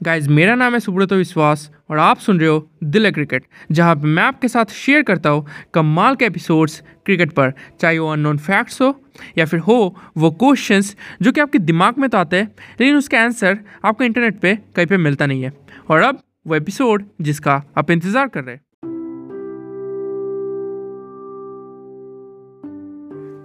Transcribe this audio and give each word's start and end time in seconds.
Guys 0.00 0.28
मेरा 0.30 0.54
नाम 0.54 0.74
है 0.74 0.78
सुब्रत 0.80 1.12
विश्वास 1.12 1.70
और 1.90 1.98
आप 1.98 2.18
सुन 2.18 2.38
रहे 2.40 2.48
हो 2.48 2.68
दिल 2.84 3.10
क्रिकेट, 3.10 3.44
जहाँ 3.72 3.94
मैं 3.96 4.22
आपके 4.22 4.48
साथ 4.48 4.72
शेयर 4.72 5.02
करता 5.02 5.30
हूँ 5.30 5.46
कमाल 5.74 6.16
के 6.16 6.24
एपिसोड्स 6.24 6.80
क्रिकेट 7.06 7.32
पर। 7.32 7.52
चाहे 7.80 7.98
वो 7.98 8.08
अननोन 8.08 8.38
फैक्ट्स 8.38 8.80
हो 8.82 8.94
या 9.38 9.44
फिर 9.44 9.60
हो 9.60 9.96
वो 10.16 10.30
क्वेश्चंस 10.32 10.94
जो 11.22 11.32
कि 11.32 11.40
आपके 11.40 11.58
दिमाग 11.60 11.98
में 11.98 12.08
तो 12.10 12.18
आते 12.18 12.36
हैं, 12.36 12.46
लेकिन 12.80 12.96
उसका 12.96 13.20
आंसर 13.20 13.58
आपको 13.84 14.04
इंटरनेट 14.04 14.38
पे 14.40 14.54
कहीं 14.76 14.86
पे 14.86 14.96
मिलता 14.98 15.26
नहीं 15.26 15.42
है। 15.42 15.52
और 15.90 16.02
अब 16.02 16.22
वो 16.46 16.54
एपिसोड 16.54 17.04
जिसका 17.20 17.62
आप 17.78 17.90
इंतज़ार 17.90 18.28
कर 18.28 18.44
रहे 18.44 18.54
हैं। 18.54 18.62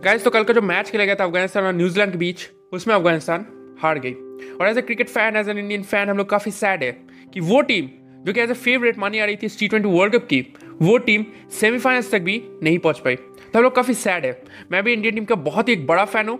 गाइज़ 0.05 0.23
तो 0.23 0.29
कल 0.29 0.43
का 0.43 0.53
जो 0.53 0.61
मैच 0.63 0.89
खेला 0.89 1.05
गया 1.05 1.15
था 1.15 1.23
अफ़गानिस्तान 1.23 1.65
और 1.65 1.73
न्यूजीलैंड 1.73 2.11
के 2.11 2.17
बीच, 2.17 2.47
उसमें 2.73 2.95
अफ़गानिस्तान 2.95 3.45
हार 3.81 3.99
गई। 3.99 4.13
और 4.53 4.67
as 4.67 4.77
a 4.77 4.81
cricket 4.81 5.09
fan 5.09 5.35
as 5.35 5.49
an 5.49 5.57
Indian 5.57 5.83
fan 5.83 6.09
हम 6.09 6.17
लोग 6.17 6.29
काफ़ी 6.29 6.51
सैड 6.51 6.83
है 6.83 6.91
कि 7.33 7.39
वो 7.41 7.61
टीम 7.61 7.89
जो 8.23 8.33
कि 8.33 8.39
एज 8.41 8.51
ए 8.51 8.53
फेवरेट 8.53 8.97
मानी 8.97 9.19
आ 9.19 9.25
रही 9.25 9.35
थी 9.35 9.47
टी 9.49 9.67
ट्वेंटी 9.67 9.89
वर्ल्ड 9.89 10.15
कप 10.15 10.27
की, 10.27 10.39
वो 10.81 10.97
टीम 10.97 11.25
सेमीफाइनल्स 11.51 12.11
तक 12.11 12.21
भी 12.21 12.41
नहीं 12.63 12.79
पहुँच 12.79 12.99
पाई। 12.99 13.15
तो 13.15 13.57
हम 13.57 13.63
लोग 13.63 13.75
काफ़ी 13.75 13.93
सैड 13.93 14.25
है। 14.25 14.41
मैं 14.71 14.83
भी 14.83 14.93
इंडियन 14.93 15.15
टीम 15.15 15.25
का 15.25 15.35
बहुत 15.37 15.69
ही 15.69 15.73
एक 15.73 15.85
बड़ा 15.87 16.05
फ़ैन 16.05 16.29
हूँ। 16.29 16.37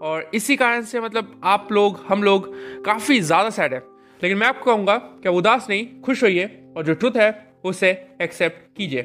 और 0.00 0.30
इसी 0.34 0.56
कारण 0.56 0.82
से 0.82 1.00
मतलब 1.00 1.40
आप 1.44 1.68
लोग, 1.72 2.04
हम 2.08 2.22
लोग 2.22 2.52
काफ़ी 2.84 3.20
ज़्यादा 3.20 3.50
सैड 3.50 3.74
है। 3.74 3.82
लेकिन 4.20 4.38
मैं 4.38 4.46
आपको 4.46 4.64
कहूँगा 4.64 4.96
कि 4.96 5.28
उदास 5.28 5.66
नहीं, 5.70 5.86
खुश 6.00 6.22
होइए 6.22 6.50
और 6.76 6.84
जो 6.84 6.94
ट्रुथ 6.94 7.16
है, 7.16 7.30
उसे 7.64 7.90
एक्सेप्ट 8.22 8.76
कीजिए। 8.76 9.02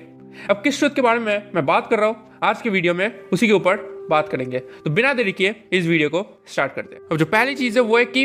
अब 0.50 0.62
किस 0.64 0.80
ट्रुथ 0.80 0.90
के 0.90 1.02
बारे 1.02 1.20
में 1.20 1.52
मैं 1.56 1.66
बात 1.66 1.88
कर 1.90 2.00
रहा 2.00 2.08
हूँ, 2.08 2.40
आज 2.44 2.62
के 2.62 2.70
वीडियो 2.70 2.94
में 2.94 3.20
उसी 3.34 3.48
के 3.48 3.54
ऊपर 3.54 3.78
बात 4.10 4.30
करेंगे। 4.30 4.60
तो 4.60 4.90
बिना 4.90 5.14
देरी 5.14 5.32
किए 5.32 5.56
इस 5.74 5.86
वीडियो 5.86 6.10
को 6.10 6.26
स्टार्ट 6.48 6.74
करते 6.74 6.96
हैं। 6.96 7.02
अब 7.04 7.18
जो 7.18 7.26
पहली 7.28 7.56
चीज़ 7.56 7.78
है 7.78 7.84
वो 7.84 7.98
है 7.98 8.06
कि 8.08 8.24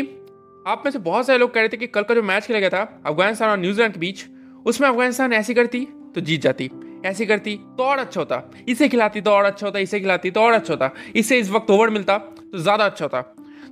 आप 0.65 0.83
में 0.85 0.91
से 0.91 0.99
बहुत 0.99 1.25
सारे 1.27 1.39
लोग 1.39 1.53
कह 1.53 1.59
रहे 1.59 1.69
थे 1.69 1.77
कि 1.77 1.87
कल 1.87 2.03
का 2.03 2.15
जो 2.15 2.23
मैच 2.23 2.45
खेला 2.45 2.59
गया 2.59 2.69
था, 2.69 3.01
अफ़गानिस्तान 3.05 3.49
और 3.49 3.57
न्यूजीलैंड 3.57 3.93
के 3.93 3.99
बीच, 3.99 4.25
उसमें 4.65 4.87
अफ़गानिस्तान 4.87 5.33
ऐसी 5.33 5.53
करती 5.53 5.85
तो 6.15 6.21
जीत 6.21 6.41
जाती, 6.41 6.69
ऐसी 7.05 7.25
करती 7.25 7.55
तो 7.77 7.83
और 7.83 7.97
अच्छा 7.99 8.19
होता, 8.21 8.41
इसे 8.69 8.87
खिलाती 8.89 9.21
तो 9.21 9.31
और 9.31 9.45
अच्छा 9.45 9.65
होता, 9.67 9.79
इसे 9.79 9.99
खिलाती 9.99 10.31
तो 10.31 10.41
और 10.41 10.53
अच्छा 10.53 10.73
होता 10.73 10.91
इससे 11.15 11.37
इस 11.39 11.49
वक्त 11.51 11.69
ओवर 11.71 11.89
मिलता 11.89 12.17
तो 12.17 12.57
ज़्यादा 12.57 12.85
अच्छा 12.85 13.05
होता। 13.05 13.21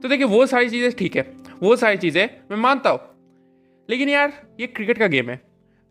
तो 0.02 0.08
देखिए, 0.10 0.26
वो 0.26 0.46
सारी 0.46 0.70
चीज़ें 0.70 0.92
ठीक 0.92 1.16
है, 1.16 1.26
वो 1.62 1.76
सारी 1.76 1.98
चीज़ें 1.98 2.28
मैं 2.52 2.58
मानता 2.58 2.90
हूँ। 2.90 3.00
लेकिन 3.90 4.10
यार, 4.10 4.34
ये 4.60 4.68
क्रिकेट 4.68 4.98
का 4.98 5.08
गेम 5.08 5.30
है, 5.30 5.40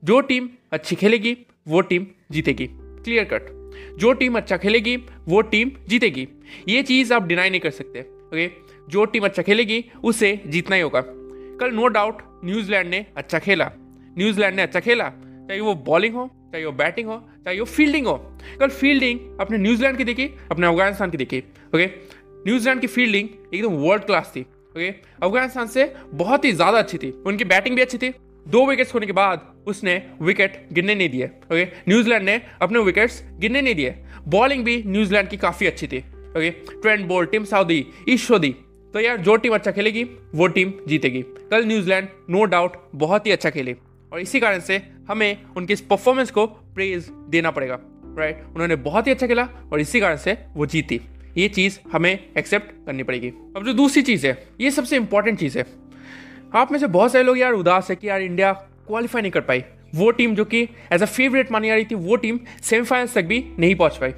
जो 0.02 0.20
टीम 0.20 0.48
अच्छी 0.72 0.96
खेलेगी, 0.96 1.36
वो 1.68 1.80
टीम 1.80 2.06
जीतेगी, 2.32 2.68
क्लियर 2.70 3.24
कट। 3.24 3.61
जो 3.98 4.12
टीम 4.12 4.36
अच्छा 4.36 4.56
खेलेगी, 4.56 4.96
वो 5.28 5.40
टीम 5.42 5.70
जीतेगी। 5.88 6.26
ये 6.68 6.82
चीज़ 6.82 7.12
आप 7.14 7.26
डिनाई 7.26 7.50
नहीं 7.50 7.60
कर 7.60 7.70
सकते 7.72 8.00
ओके 8.00 8.50
जो 8.88 9.04
टीम 9.04 9.24
अच्छा 9.24 9.42
खेलेगी, 9.42 9.84
उसे 10.04 10.40
जीतना 10.46 10.76
ही 10.76 10.82
होगा। 10.82 11.02
कल 11.60 11.74
नो 11.74 11.86
डाउट 11.88 12.22
न्यूजीलैंड 12.44 12.88
ने 12.90 13.04
अच्छा 13.16 13.38
खेला। 13.38 13.70
न्यूजीलैंड 14.18 14.56
ने 14.56 14.62
अच्छा 14.62 14.80
खेला, 14.80 15.08
चाहे 15.48 15.60
वो 15.60 15.74
बॉलिंग 15.84 16.14
हो, 16.14 16.26
चाहे 16.52 16.64
वो 16.64 16.72
बैटिंग 16.72 17.08
हो, 17.08 17.16
चाहे 17.44 17.58
वो 17.58 17.64
फील्डिंग 17.66 18.06
हो। 18.06 18.16
कल 18.60 18.68
फील्डिंग 18.70 19.20
अपने 19.40 19.58
न्यूजीलैंड 19.58 19.98
की 19.98 20.04
देखी 20.04 20.28
अपने 20.50 20.66
अफ़गानिस्तान 20.66 21.10
की 21.10 21.16
देखी 21.16 21.38
ओके 21.74 21.86
न्यूजीलैंड 22.46 22.80
की 22.80 22.86
फील्डिंग 22.88 23.28
एकदम 23.54 23.76
वर्ल्ड 23.78 24.04
क्लास 24.04 24.32
थी 24.36 24.40
ओके 24.40 24.88
अफ़गानिस्तान 24.88 25.66
से 25.68 25.92
बहुत 26.14 26.44
ही 26.44 26.52
ज़्यादा 26.52 26.78
अच्छी 26.78 26.98
थी। 26.98 27.10
उनकी 27.26 27.44
बैटिंग 27.46 27.76
भी 27.76 27.82
अच्छी 27.82 27.98
थी। 27.98 28.12
दो 28.46 28.66
विकेट्स 28.66 28.94
होने 28.94 29.06
के 29.06 29.12
बाद 29.14 29.51
उसने 29.66 30.02
विकेट 30.22 30.66
गिरने 30.72 30.94
नहीं 30.94 31.08
दिए 31.08 31.26
ओके 31.26 31.64
न्यूजीलैंड 31.88 32.24
ने 32.24 32.40
अपने 32.62 32.78
विकेट्स 32.78 33.22
गिरने 33.38 33.62
नहीं 33.62 33.74
दिए। 33.74 33.94
बॉलिंग 34.28 34.64
भी 34.64 34.82
न्यूजीलैंड 34.86 35.28
की 35.28 35.36
काफ़ी 35.36 35.66
अच्छी 35.66 35.86
थी 35.86 35.98
okay 35.98 36.50
Trent 36.50 37.06
Boult 37.06 37.26
team 37.26 37.44
Southee 37.44 37.86
Ish Sodhi 38.08 38.54
तो 38.94 39.00
यार, 39.00 39.16
जो 39.16 39.36
टीम 39.36 39.54
अच्छा 39.54 39.70
खेलेगी, 39.70 40.02
वो 40.34 40.46
टीम 40.46 40.72
जीतेगी। 40.88 41.22
कल 41.50 41.64
न्यूजीलैंड 41.64 42.08
नो 42.30 42.44
डाउट 42.44 42.72
बहुत 42.94 43.26
ही 43.26 43.30
अच्छा 43.30 43.50
खेली। 43.50 43.74
और 44.12 44.20
इसी 44.20 44.40
कारण 44.40 44.60
से 44.60 44.82
हमें 45.08 45.42
उनकी 45.56 45.72
इस 45.72 45.80
परफॉर्मेंस 45.80 46.30
को 46.30 46.46
प्रेज 46.46 47.08
देना 47.28 47.50
पड़ेगा 47.50 47.78
राइट 48.18 48.34
right? 48.34 48.52
उन्होंने 48.52 48.76
बहुत 48.76 49.06
ही 49.06 49.12
अच्छा 49.12 49.26
खेला 49.26 49.48
और 49.72 49.80
इसी 49.80 50.00
कारण 50.00 50.16
से 50.16 50.36
वो 50.54 50.66
जीती। 50.66 51.00
ये 51.36 51.48
चीज़ 51.48 51.78
हमें 51.92 52.12
एक्सेप्ट 52.38 52.86
करनी 52.86 53.02
पड़ेगी। 53.02 53.28
अब 53.28 53.64
जो 53.64 53.72
दूसरी 53.72 54.02
चीज़ 54.02 54.26
है, 54.26 54.48
ये 54.60 54.70
सबसे 54.70 54.96
इंपॉर्टेंट 54.96 55.38
चीज़ 55.38 55.58
है। 55.58 55.64
आप 56.54 56.72
में 56.72 56.78
से 56.78 56.86
बहुत 56.86 57.12
सारे 57.12 57.24
लोग 57.24 57.38
यार 57.38 57.52
उदास 57.52 57.90
है 57.90 57.96
कि 57.96 58.08
यार 58.08 58.22
इंडिया 58.22 58.52
क्वालिफाई 58.86 59.22
नहीं 59.22 59.32
कर 59.32 59.40
पाई। 59.40 59.64
वो 59.94 60.10
टीम 60.10 60.34
जो 60.34 60.44
कि 60.44 60.62
एज 60.92 61.02
अ 61.02 61.06
फेवरेट 61.06 61.52
मानी 61.52 61.70
आ 61.70 61.74
रही 61.74 61.84
थी, 61.84 61.94
वो 61.94 62.16
टीम 62.16 62.38
सेमीफाइनल्स 62.62 63.14
तक 63.14 63.24
भी 63.24 63.44
नहीं 63.58 63.74
पहुँच 63.74 63.96
पाई। 63.96 64.12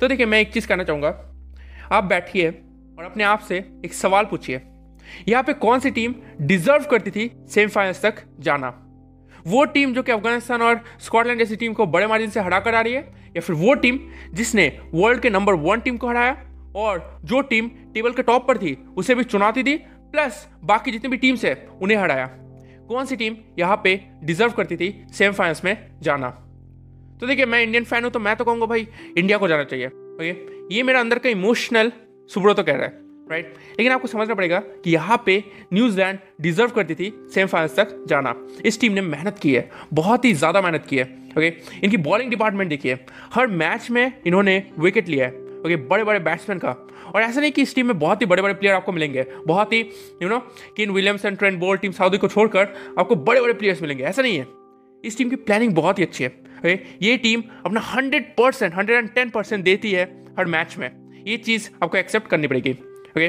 तो 0.00 0.08
देखिए, 0.08 0.26
मैं 0.26 0.40
एक 0.40 0.52
चीज़ 0.52 0.66
कहना 0.68 0.84
चाहूँगा। 0.84 1.08
आप 1.92 2.04
बैठिए 2.04 2.48
और 2.48 3.04
अपने 3.04 3.24
आप 3.24 3.40
से 3.40 3.56
एक 3.84 3.94
सवाल 3.94 4.24
पूछिए। 4.24 4.60
यहाँ 5.28 5.42
पे 5.42 5.52
कौन 5.54 5.80
सी 5.80 5.90
टीम 5.90 6.14
डिजर्व 6.40 6.84
करती 6.84 7.10
थी 7.10 7.30
सेमीफाइनल्स 7.48 8.02
तक 8.02 8.22
जाना? 8.40 8.72
वो 9.46 9.64
टीम 9.64 9.92
जो 9.94 10.02
कि 10.02 10.12
अफ़गानिस्तान 10.12 10.62
और 10.62 10.80
स्कॉटलैंड 11.00 11.38
जैसी 11.38 11.56
टीम 11.56 11.72
को 11.72 11.86
बड़े 11.86 12.06
मार्जिन 12.06 12.30
से 12.30 12.40
हरा 12.40 12.58
कर 12.60 12.74
आ 12.74 12.80
रही 12.80 12.92
है, 12.92 13.02
या 13.36 13.40
फिर 13.40 13.56
वो 13.56 13.74
टीम 13.74 13.98
जिसने 14.32 14.66
वर्ल्ड 14.94 15.20
के 15.20 15.30
नंबर 15.30 15.54
वन 15.54 15.80
टीम 15.80 15.96
को 15.96 16.08
हराया 16.08 16.32
और 16.76 17.20
जो 17.24 17.40
टीम 17.42 17.68
टेबल 17.94 18.12
के 18.12 18.22
टॉप 18.22 18.48
पर 18.48 18.58
थी, 18.58 18.76
उसे 18.96 19.14
भी 19.14 19.24
चुनौती 19.24 19.62
दी 19.62 19.76
प्लस 19.76 20.46
बाकी 20.64 20.90
जितनी 20.90 21.10
भी 21.10 21.16
टीम्स 21.16 21.44
है, 21.44 21.54
उन्हें 21.82 21.98
हराया। 21.98 22.26
कौन 22.88 23.06
सी 23.06 23.16
टीम 23.16 23.36
यहाँ 23.58 23.80
पे 23.84 24.00
डिजर्व 24.24 24.52
करती 24.52 24.76
थी 24.76 24.90
सेमीफाइनल्स 25.12 25.64
में 25.64 25.76
जाना? 26.02 26.28
तो 27.20 27.26
देखिए, 27.26 27.46
मैं 27.46 27.62
इंडियन 27.62 27.84
फ़ैन 27.84 28.04
हूँ 28.04 28.12
तो 28.12 28.18
मैं 28.18 28.36
तो 28.36 28.44
कहूँगा 28.44 28.66
भाई 28.66 28.86
इंडिया 29.18 29.38
को 29.38 29.48
जाना 29.48 29.64
चाहिए। 29.64 29.86
ओके? 29.86 30.30
ये 30.74 30.82
मेरा 30.82 31.00
अंदर 31.00 31.18
का 31.18 31.28
इमोशनल 31.30 31.92
सुब्रो 32.30 32.54
तो 32.54 32.62
कह 32.62 32.72
रहा 32.72 32.86
है 32.86 33.04
राइट 33.30 33.54
लेकिन 33.70 33.92
आपको 33.92 34.08
समझना 34.08 34.34
पड़ेगा 34.34 34.58
कि 34.84 34.90
यहाँ 34.90 35.22
पे 35.26 35.42
न्यूजीलैंड 35.72 36.18
डिजर्व 36.40 36.70
करती 36.70 36.94
थी 36.94 37.10
सेमीफाइनल्स 37.34 37.76
तक 37.76 38.04
जाना। 38.08 38.34
इस 38.64 38.80
टीम 38.80 38.92
ने 38.92 39.00
मेहनत 39.02 39.38
की 39.38 39.54
है, 39.54 39.68
बहुत 39.92 40.24
ही 40.24 40.32
ज़्यादा 40.34 40.60
मेहनत 40.62 40.86
की 40.86 40.96
है, 40.96 41.04
ओके? 41.30 41.52
इनकी 41.84 41.96
बॉलिंग 41.98 42.30
डिपार्टमेंट 42.30 42.70
देखिए, 42.70 42.98
हर 43.34 43.46
मैच 43.46 43.90
में 43.90 44.12
इन्होंने 44.26 44.62
विकेट 44.78 45.08
लिया 45.08 45.26
है। 45.26 45.45
ओके 45.66 45.76
बड़े 45.76 46.04
बड़े 46.04 46.18
बैट्समैन 46.20 46.58
का। 46.58 46.70
और 47.14 47.22
ऐसा 47.22 47.40
नहीं 47.40 47.52
कि 47.52 47.62
इस 47.62 47.74
टीम 47.74 47.86
में 47.86 47.98
बहुत 47.98 48.22
ही 48.22 48.26
बड़े 48.26 48.42
बड़े 48.42 48.54
प्लेयर 48.54 48.74
आपको 48.74 48.92
मिलेंगे। 48.92 49.26
बहुत 49.46 49.72
ही 49.72 49.80
you 50.22 50.28
know 50.28 50.38
Kane 50.76 50.90
Williams 50.90 51.24
and 51.24 51.38
Trent 51.38 51.58
Boult 51.60 51.80
team 51.80 51.92
Southee 51.92 52.18
को 52.18 52.28
छोड़कर 52.28 52.74
आपको 52.98 53.16
बड़े 53.16 53.40
बड़े 53.40 53.52
प्लेयर्स 53.52 53.82
मिलेंगे। 53.82 54.04
ऐसा 54.04 54.22
नहीं 54.22 54.38
है। 54.38 54.46
इस 55.04 55.18
टीम 55.18 55.30
की 55.30 55.36
प्लानिंग 55.36 55.74
बहुत 55.74 55.98
ही 55.98 56.04
अच्छी 56.04 56.24
है। 56.24 56.30
ओके 56.58 56.78
ये 57.02 57.16
टीम 57.16 57.42
अपना 57.66 57.80
hundred 57.84 58.34
percent 58.36 58.74
hundred 58.74 58.98
and 58.98 59.10
ten 59.14 59.30
percent 59.30 59.64
देती 59.64 59.92
है 59.92 60.04
हर 60.38 60.46
मैच 60.46 60.76
में। 60.78 60.90
ये 61.26 61.36
चीज़ 61.36 61.68
आपको 61.82 61.96
एक्सेप्ट 61.96 62.28
करनी 62.28 62.46
पड़ेगी। 62.46 62.72
ओके 62.72 63.28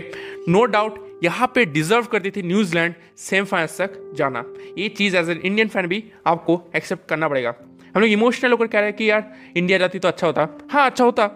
नो 0.51 0.63
डाउट 0.65 1.05
यहाँ 1.23 1.51
पे 1.55 1.65
डिजर्व 1.65 2.05
करती 2.05 2.31
थी 2.31 2.41
न्यूजीलैंड 2.41 2.93
सेमीफाइनल्स 3.17 3.81
तक 3.81 3.93
जाना। 4.15 4.43
ये 4.77 4.89
चीज़ 4.89 5.17
एज 5.17 5.29
एन 5.29 5.37
इंडियन 5.37 5.67
फ़ैन 5.67 5.87
भी 5.87 6.03
आपको 6.27 6.61
एक्सेप्ट 6.75 7.07
करना 7.09 7.27
पड़ेगा। 7.27 7.55
हम 7.95 8.01
लोग 8.01 8.11
इमोशनल 8.11 8.51
होकर 8.51 8.67
कह 8.67 8.79
रहे 8.79 8.89
हैं 8.89 8.97
कि 8.97 9.09
यार 9.09 9.33
इंडिया 9.57 9.77
जाती 9.77 9.99
तो 9.99 10.07
अच्छा 10.07 10.27
होता। 10.27 10.47
हाँ 10.71 10.85
अच्छा 10.89 11.03
होता। 11.03 11.29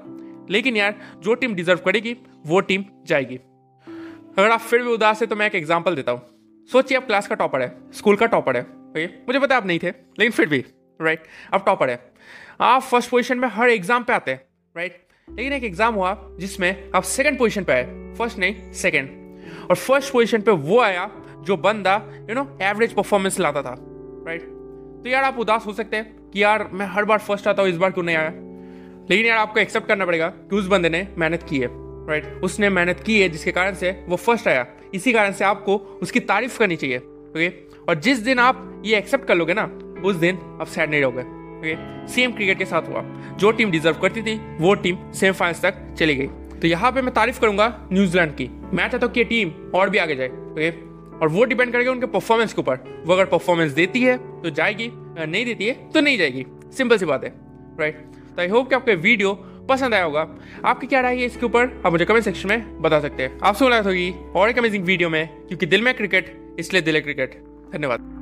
लेकिन 0.52 0.78
यार, 0.78 0.96
जो 1.18 1.34
टीम 1.36 1.56
डिजर्व 1.56 1.80
करेगी, 1.86 2.16
वो 2.46 2.60
टीम 2.62 2.84
जाएगी। 3.08 3.36
अगर 4.38 4.50
आप 4.50 4.60
फिर 4.62 4.82
भी 4.82 4.90
उदास 4.90 5.22
है 5.22 5.28
तो 5.28 5.36
मैं 5.36 5.46
एक 5.46 5.56
एग्ज़ाम्पल 5.56 5.96
देता 5.96 6.12
हूँ। 6.12 6.22
सोचिए, 6.70 6.98
आप 6.98 7.06
क्लास 7.06 7.28
का 7.28 7.36
टॉपर 7.36 7.62
है 7.62 7.76
स्कूल 7.94 8.16
का 8.16 8.26
टॉपर 8.28 8.58
है 8.58 8.62
ओके 8.62 9.06
मुझे 9.06 9.40
पता 9.40 9.58
आप 9.58 9.66
नहीं 9.66 9.80
थे, 9.80 9.90
लेकिन 9.90 10.32
फिर 10.32 10.48
भी 10.48 10.64
राइट 11.00 11.24
आप 11.54 11.66
टॉपर 11.66 11.90
है। 11.90 12.00
आप 12.62 12.82
फ़र्स्ट 12.82 13.10
पोजीशन 13.10 13.38
में 13.38 13.48
हर 13.50 13.70
एग्ज़ाम 13.70 14.04
पे 14.04 14.14
आते 14.14 14.32
हैं 14.32 14.42
राइट 14.76 15.02
लेकिन 15.28 15.54
एक 15.54 15.64
एग्ज़ाम 15.64 15.96
हुआ, 15.96 16.16
जिसमें 16.40 16.92
आप 16.96 17.04
सेकंड 17.06 17.38
पोजीशन 17.38 17.64
पे 17.64 17.74
आए। 17.74 18.14
फ़र्स्ट 18.18 18.40
नहीं 18.40 18.72
सेकंड 18.74 19.68
और 19.70 19.76
फ़र्स्ट 19.78 20.14
पोजीशन 20.14 20.42
पे 20.42 20.52
वो 20.52 20.80
आया, 20.82 21.10
जो 21.40 21.58
बंदा 21.60 21.96
यू 22.30 22.36
नो 22.36 22.48
एवरेज 22.64 22.94
परफॉर्मेंस 22.94 23.40
लाता 23.40 23.62
था 23.62 23.76
राइट 24.28 24.42
तो 25.04 25.10
यार, 25.10 25.24
आप 25.24 25.40
उदास 25.40 25.66
हो 25.66 25.74
सकते 25.74 25.98
हैं 25.98 26.30
कि 26.32 26.44
यार, 26.44 26.70
मैं 26.74 26.86
हर 26.88 27.06
बार 27.06 27.20
फ़र्स्ट 27.20 27.48
आता 27.48 27.62
हूँ, 27.62 27.70
इस 27.70 27.78
बार 27.78 27.92
क्यों 27.92 28.04
नहीं 28.06 28.16
आया? 28.16 28.30
लेकिन 29.10 29.26
यार 29.26 29.38
आपको 29.38 29.60
एक्सेप्ट 29.60 29.88
करना 29.88 30.06
पड़ेगा। 30.06 30.28
कि 30.28 30.56
उस 30.56 30.68
बंदे 30.68 30.90
ने 30.90 31.08
मेहनत 31.18 31.44
की 31.44 31.60
है 31.60 31.68
राइट 32.08 32.26
उसने 32.44 32.70
मेहनत 32.70 33.00
की 33.00 33.20
है 33.22 33.28
जिसके 33.30 33.52
कारण 33.52 33.74
से 33.74 33.92
वो 34.08 34.16
फ़र्स्ट 34.18 34.48
आया। 34.48 34.66
इसी 34.94 35.14
कारण 35.14 35.32
से 35.32 35.46
आपको 35.46 35.76
उसकी 36.02 36.20
तारीफ़ 36.22 36.58
करनी 36.60 36.76
चाहिए 36.76 36.98
ओके 36.98 37.50
और 37.82 38.00
जिस 38.00 38.20
दिन 38.20 38.40
आप 38.40 38.82
ये 38.86 38.98
एक्सेप्ट 38.98 39.26
कर 39.26 39.36
लोगे 39.36 39.54
ना, 39.54 39.64
उस 40.04 40.16
दिन 40.16 40.38
आप 40.62 40.68
सैड 40.68 40.90
नहीं 40.90 41.02
रहोगे 41.02 41.22
ओके 41.60 42.08
सेम 42.08 42.32
क्रिकेट 42.32 42.58
के 42.58 42.66
साथ 42.66 42.88
हुआ। 42.90 43.02
जो 43.38 43.52
टीम 43.52 43.72
डिजर्व 43.72 43.98
करती 43.98 44.22
थी, 44.22 44.36
वो 44.60 44.74
टीम 44.76 45.12
सेमीफाइनल्स 45.12 45.62
तक 45.62 45.76
चली 45.98 46.16
गई। 46.16 46.28
तो 46.60 46.68
यहाँ 46.68 46.92
पे 46.92 47.02
मैं 47.02 47.14
तारीफ़ 47.14 47.40
करूँगा 47.40 47.68
न्यूजीलैंड 47.92 48.36
की। 48.36 48.48
मैं 48.48 48.88
चाहता 48.90 49.06
हूँ 49.06 49.14
कि 49.14 49.24
टीम 49.26 49.52
और 49.76 49.90
भी 49.90 49.98
आगे 49.98 50.16
जाए 50.16 50.28
ओके 50.28 50.70
और 51.18 51.30
वो 51.30 51.44
डिपेंड 51.44 51.72
करेगा 51.74 51.92
उनके 51.92 52.06
परफॉर्मेंस 52.08 52.54
के 52.54 52.62
ऊपर। 52.62 53.04
वो 53.06 53.14
अगर 53.14 53.26
परफॉर्मेंस 53.28 53.72
देती 53.72 54.02
है 54.02 54.18
तो 54.42 54.50
जाएगी 54.52 54.92
नहीं 54.94 55.46
देती 55.46 55.66
है 55.66 55.74
तो 55.90 56.02
नहीं 56.02 56.18
जाएगी। 56.18 56.46
सिंपल 56.74 56.98
सी 56.98 57.06
बात 57.06 57.24
है 57.24 57.34
राइट 57.80 58.08
तो 58.36 58.42
आई 58.42 58.48
होप 58.48 58.70
कि 58.70 58.76
आपको 58.76 58.96
वीडियो 58.98 59.34
पसंद 59.70 59.94
आया 59.94 60.04
होगा। 60.04 60.28
आपकी 60.66 60.88
क्या 60.88 61.02
राय 61.02 61.16
है 61.16 61.26
इसके 61.26 61.46
ऊपर? 61.46 61.82
आप 61.86 61.92
मुझे 61.92 62.06
कमेंट 62.06 62.24
सेक्शन 62.24 62.50
में 62.50 62.82
बता 62.82 63.00
सकते 63.00 63.24
हैं। 63.24 63.40
आपसे 63.44 63.66
मुलाकात 63.66 63.86
होगी 63.86 64.14
और 64.36 64.50
एक 64.50 64.58
अमेजिंग 64.58 64.86
वीडियो 64.86 65.10
में, 65.10 65.28
क्योंकि 65.48 65.66
दिल 65.66 65.82
में 65.82 65.94
क्रिकेट 65.94 66.36
इसलिए 66.60 66.82
दिल 66.82 66.96
है 66.96 67.02
क्रिकेट 67.02 67.44
धन्यवाद। 67.74 68.21